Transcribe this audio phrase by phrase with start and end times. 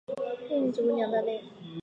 [0.17, 1.43] 链型植物两大类。